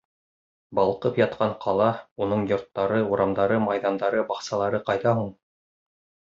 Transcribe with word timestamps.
Балҡып 0.77 1.17
ятҡан 1.21 1.53
ҡала, 1.65 1.89
уның 2.27 2.45
йорттары, 2.53 3.03
урамдары, 3.17 3.61
майҙандары, 3.67 4.25
баҡсалары 4.33 4.81
ҡайҙа 4.89 5.15
һуң? 5.21 5.31